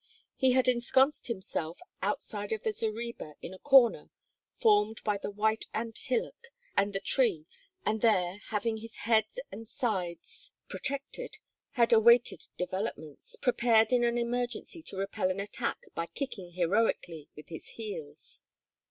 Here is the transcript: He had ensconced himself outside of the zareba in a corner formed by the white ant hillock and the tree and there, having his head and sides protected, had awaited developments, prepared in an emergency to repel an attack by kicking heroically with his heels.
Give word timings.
He 0.35 0.53
had 0.53 0.67
ensconced 0.67 1.27
himself 1.27 1.77
outside 2.01 2.51
of 2.51 2.63
the 2.63 2.71
zareba 2.73 3.35
in 3.39 3.53
a 3.53 3.59
corner 3.59 4.09
formed 4.55 4.97
by 5.03 5.19
the 5.19 5.29
white 5.29 5.65
ant 5.75 5.99
hillock 5.99 6.47
and 6.75 6.91
the 6.91 6.99
tree 6.99 7.45
and 7.85 8.01
there, 8.01 8.37
having 8.47 8.77
his 8.77 8.95
head 9.05 9.25
and 9.51 9.67
sides 9.69 10.53
protected, 10.67 11.37
had 11.73 11.93
awaited 11.93 12.47
developments, 12.57 13.35
prepared 13.35 13.93
in 13.93 14.03
an 14.03 14.17
emergency 14.17 14.81
to 14.81 14.97
repel 14.97 15.29
an 15.29 15.39
attack 15.39 15.77
by 15.93 16.07
kicking 16.07 16.53
heroically 16.53 17.29
with 17.35 17.49
his 17.49 17.67
heels. 17.77 18.41